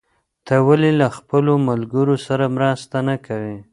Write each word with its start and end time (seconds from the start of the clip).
ته 0.45 0.55
ولې 0.67 0.91
له 0.99 1.07
خپلو 1.17 1.53
ملګرو 1.69 2.15
سره 2.27 2.45
مرسته 2.55 2.97
نه 3.07 3.15
کوې؟ 3.25 3.57